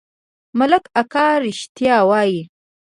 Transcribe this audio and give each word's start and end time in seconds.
ملک 0.57 0.83
اکا 1.01 1.27
رښتيا 1.43 1.97
وايي. 2.09 2.41